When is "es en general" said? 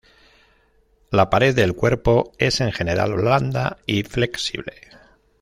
2.39-3.13